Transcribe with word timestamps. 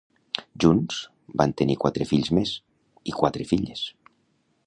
Junts 0.63 1.01
van 1.41 1.53
tenir 1.61 1.75
quatre 1.83 2.09
fills 2.13 2.33
més 2.39 2.55
i 3.13 3.17
quatre 3.21 3.49
filles. 3.53 3.87